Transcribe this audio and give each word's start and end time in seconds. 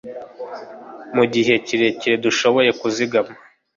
Mugihe 1.15 1.53
kirekire 1.65 2.15
dushobora 2.25 2.69
kuzigama 2.81 3.33